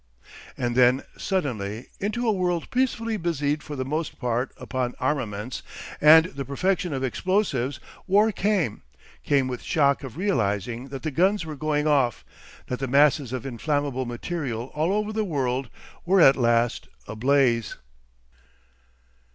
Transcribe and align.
And 0.57 0.75
then 0.75 1.03
suddenly, 1.15 1.89
into 1.99 2.27
a 2.27 2.31
world 2.31 2.71
peacefully 2.71 3.17
busied 3.17 3.61
for 3.61 3.75
the 3.75 3.85
most 3.85 4.17
part 4.17 4.51
upon 4.57 4.95
armaments 4.99 5.61
and 6.01 6.25
the 6.25 6.43
perfection 6.43 6.91
of 6.91 7.03
explosives, 7.03 7.79
war 8.07 8.31
came; 8.31 8.81
came 9.21 9.45
the 9.45 9.59
shock 9.59 10.03
of 10.03 10.17
realising 10.17 10.87
that 10.87 11.03
the 11.03 11.11
guns 11.11 11.45
were 11.45 11.55
going 11.55 11.85
off, 11.85 12.25
that 12.65 12.79
the 12.79 12.87
masses 12.87 13.31
of 13.31 13.45
inflammable 13.45 14.07
material 14.07 14.71
all 14.73 14.91
over 14.91 15.13
the 15.13 15.23
world 15.23 15.69
were 16.03 16.19
at 16.19 16.35
last 16.35 16.87
ablaze. 17.07 17.75